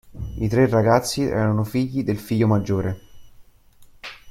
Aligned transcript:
I 0.39 0.47
tre 0.47 0.67
ragazzi 0.67 1.21
erano 1.21 1.63
figli 1.63 2.03
del 2.03 2.17
figlio 2.17 2.47
maggiore. 2.47 2.99